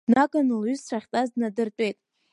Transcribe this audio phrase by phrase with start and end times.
[0.07, 1.97] Днаган лҩызцәа ахьтәаз днадыртәеит.